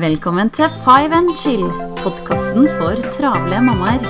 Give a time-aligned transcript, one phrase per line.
[0.00, 1.66] Velkommen til Five and Chill,
[1.96, 4.00] podkasten for travle mammaer.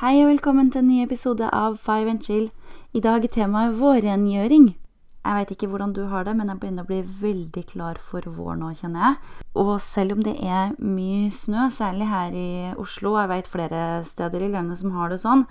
[0.00, 2.50] Hei og velkommen til en ny episode av Five and Chill.
[2.92, 4.79] I dag er temaet vårrengjøring.
[5.20, 8.24] Jeg veit ikke hvordan du har det, men jeg begynner å bli veldig klar for
[8.24, 9.36] vår nå, kjenner jeg.
[9.60, 14.46] Og selv om det er mye snø, særlig her i Oslo, jeg veit flere steder
[14.46, 15.44] i landet som har det sånn,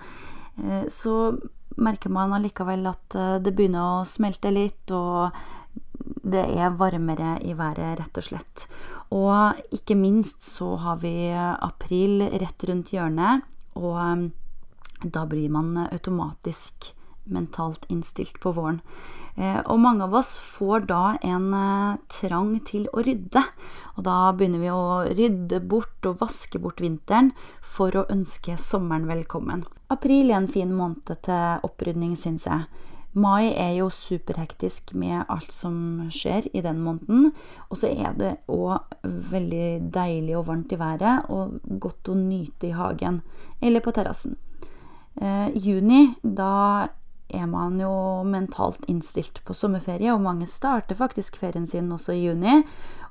[0.63, 1.37] eh, så
[1.77, 5.37] merker man allikevel at eh, det begynner å smelte litt, og
[6.25, 8.65] det er varmere i været, rett og slett.
[9.13, 13.45] Og ikke minst så har vi april rett rundt hjørnet,
[13.77, 14.29] og eh,
[15.05, 16.95] da blir man automatisk
[17.29, 18.81] mentalt innstilt på våren.
[19.39, 23.43] Eh, og mange av oss får da en eh, trang til å rydde.
[23.95, 27.31] Og da begynner vi å rydde bort og vaske bort vinteren
[27.63, 29.63] for å ønske sommeren velkommen.
[29.89, 32.67] April er en fin måned til opprydning, syns jeg.
[33.17, 37.31] Mai er jo superhektisk med alt som skjer i den måneden.
[37.71, 38.91] Og så er det òg
[39.31, 43.23] veldig deilig og varmt i været og godt å nyte i hagen
[43.63, 44.35] eller på terrassen.
[45.19, 46.89] Eh, juni, da
[47.29, 47.91] er man jo
[48.25, 52.61] mentalt innstilt på sommerferie, og mange starter faktisk ferien sin også i juni.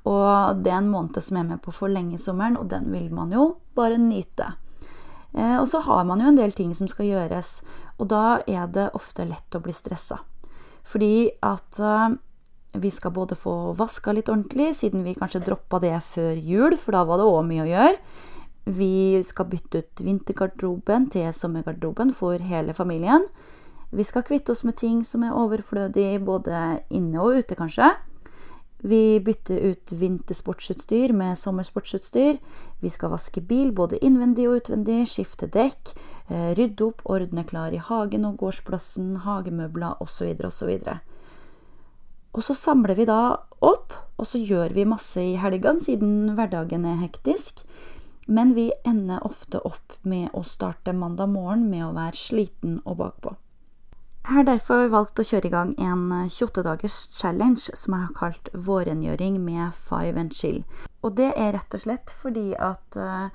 [0.09, 3.11] Og det er en måned som er med på å forlenge sommeren, og den vil
[3.15, 4.53] man jo bare nyte.
[5.35, 7.61] Eh, og så har man jo en del ting som skal gjøres,
[7.99, 10.23] og da er det ofte lett å bli stressa.
[10.89, 12.17] Fordi at eh,
[12.79, 16.97] vi skal både få vaska litt ordentlig, siden vi kanskje droppa det før jul, for
[16.97, 18.01] da var det òg mye å gjøre.
[18.69, 23.25] Vi skal bytte ut vintergarderoben til sommergarderoben for hele familien.
[23.91, 27.95] Vi skal kvitte oss med ting som er overflødig både inne og ute, kanskje.
[28.79, 32.37] Vi bytter ut vintersportsutstyr med sommersportsutstyr.
[32.81, 35.95] Vi skal vaske bil både innvendig og utvendig, skifte dekk,
[36.29, 40.37] eh, rydde opp, ordne klar i hagen og gårdsplassen, hagemøbler osv.
[40.47, 41.01] osv.
[42.35, 46.85] Og så samler vi da opp, og så gjør vi masse i helgene siden hverdagen
[46.85, 47.65] er hektisk.
[48.29, 52.99] Men vi ender ofte opp med å starte mandag morgen med å være sliten og
[52.99, 53.35] bakpå.
[54.29, 58.51] Jeg har derfor valgt å kjøre i gang en 28-dagers challenge som jeg har kalt
[58.53, 60.59] vårrengjøring med five and chill.
[61.01, 63.33] Og det er rett og slett fordi at uh,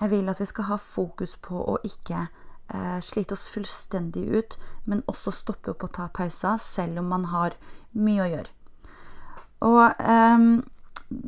[0.00, 2.22] jeg vil at vi skal ha fokus på å ikke
[2.72, 4.56] uh, slite oss fullstendig ut,
[4.88, 7.58] men også stoppe opp og ta pauser, selv om man har
[8.00, 8.56] mye å gjøre.
[9.68, 10.48] Og um,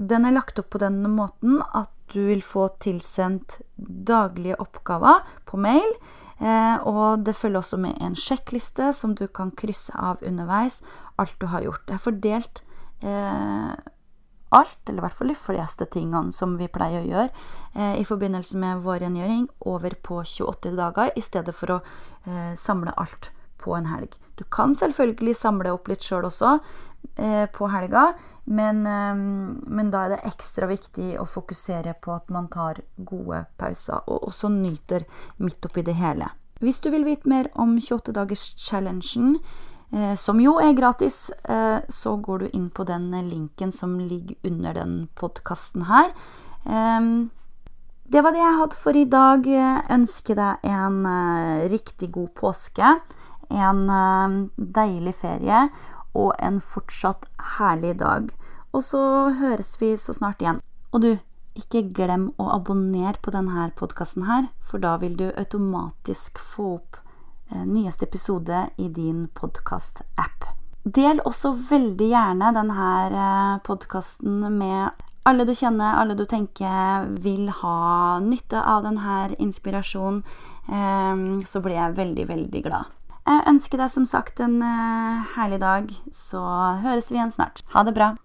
[0.09, 5.61] den er lagt opp på den måten at du vil få tilsendt daglige oppgaver på
[5.61, 10.81] mail Eh, og det følger også med en sjekkliste som du kan krysse av underveis.
[11.23, 11.85] Alt du har gjort.
[11.87, 12.63] Det er fordelt
[13.07, 13.75] eh,
[14.53, 17.29] alt, eller i hvert fall de fleste tingene som vi pleier å gjøre
[17.75, 22.53] eh, i forbindelse med vår rengjøring, over på 28 dager, i stedet for å eh,
[22.61, 23.31] samle alt
[23.63, 24.17] på en helg.
[24.37, 26.57] Du kan selvfølgelig samle opp litt sjøl også
[27.17, 28.13] eh, på helga,
[28.45, 29.15] men, eh,
[29.67, 34.29] men, da er det ekstra viktig å fokusere på at man tar gode pauser, og
[34.33, 35.07] også nyter
[35.39, 36.31] midt oppi det hele.
[36.63, 39.37] Hvis du vil vite mer om 28-dagers-challengen,
[39.93, 44.37] eh, som jo er gratis, eh, så går du inn på den linken som ligger
[44.45, 46.11] under den podkasten her.
[46.67, 47.01] Eh,
[48.13, 49.47] det var det jeg hadde for i dag.
[49.47, 52.91] Jeg ønsker deg en uh, riktig god påske,
[53.49, 55.63] en deilig ferie
[56.15, 57.29] og en fortsatt
[57.59, 58.31] herlig dag.
[58.73, 59.03] Og så
[59.39, 60.61] høres vi så snart igjen.
[60.93, 61.13] Og du,
[61.59, 66.97] ikke glem å abonnere på denne podkasten her, for da vil du automatisk få opp
[67.53, 70.49] eh, nyeste episode i din podkast-app.
[70.83, 77.53] Del også veldig gjerne denne eh, podkasten med alle du kjenner, alle du tenker vil
[77.61, 80.25] ha nytte av denne inspirasjonen.
[80.73, 82.91] Eh, så blir jeg veldig, veldig glad.
[83.23, 84.59] Jeg ønsker deg som sagt en
[85.37, 86.43] herlig dag, så
[86.83, 87.63] høres vi igjen snart.
[87.71, 88.17] Ha det bra.